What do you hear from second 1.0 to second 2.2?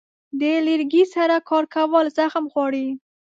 سره کار کول